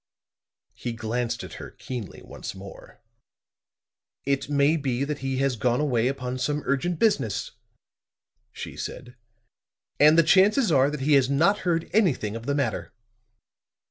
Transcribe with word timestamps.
He 0.73 0.93
glanced 0.93 1.43
at 1.43 1.53
her 1.61 1.69
keenly 1.69 2.23
once 2.23 2.55
more. 2.55 2.99
"It 4.25 4.49
may 4.49 4.75
be 4.75 5.03
that 5.03 5.19
he 5.19 5.37
has 5.37 5.55
gone 5.55 5.79
away 5.79 6.07
upon 6.07 6.39
some 6.39 6.63
urgent 6.65 6.97
business," 6.97 7.51
she 8.51 8.75
said. 8.75 9.15
"And 9.99 10.17
the 10.17 10.23
chances 10.23 10.71
are 10.71 10.89
that 10.89 11.01
he 11.01 11.13
has 11.13 11.29
not 11.29 11.59
heard 11.69 11.87
anything 11.93 12.35
of 12.35 12.47
the 12.47 12.55
matter." 12.55 12.91